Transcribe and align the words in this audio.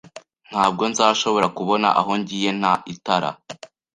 Ntabwo 0.49 0.83
nzashobora 0.91 1.47
kubona 1.57 1.87
aho 1.99 2.11
ngiye 2.19 2.51
nta 2.59 2.73
itara 2.93 3.29